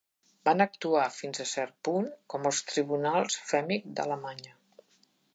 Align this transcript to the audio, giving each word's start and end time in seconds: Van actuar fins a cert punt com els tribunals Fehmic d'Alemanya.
Van 0.47 0.63
actuar 0.63 1.01
fins 1.15 1.41
a 1.43 1.45
cert 1.49 1.75
punt 1.89 2.07
com 2.33 2.49
els 2.51 2.61
tribunals 2.71 3.37
Fehmic 3.51 3.85
d'Alemanya. 4.01 4.55